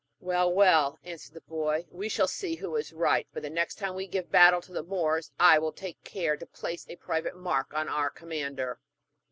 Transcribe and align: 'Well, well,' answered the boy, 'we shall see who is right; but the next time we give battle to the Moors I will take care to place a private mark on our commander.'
'Well, 0.19 0.51
well,' 0.51 0.97
answered 1.03 1.35
the 1.35 1.41
boy, 1.41 1.85
'we 1.91 2.09
shall 2.09 2.27
see 2.27 2.55
who 2.55 2.75
is 2.75 2.91
right; 2.91 3.27
but 3.33 3.43
the 3.43 3.51
next 3.51 3.75
time 3.75 3.93
we 3.93 4.07
give 4.07 4.31
battle 4.31 4.59
to 4.59 4.71
the 4.71 4.81
Moors 4.81 5.29
I 5.39 5.59
will 5.59 5.71
take 5.73 6.03
care 6.03 6.35
to 6.37 6.47
place 6.47 6.87
a 6.89 6.95
private 6.95 7.35
mark 7.37 7.75
on 7.75 7.87
our 7.87 8.09
commander.' 8.09 8.79